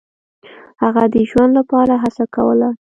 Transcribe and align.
هغه 0.81 1.03
د 1.13 1.15
ژوند 1.29 1.51
لپاره 1.59 1.93
هڅه 2.03 2.25
کوله. 2.35 2.69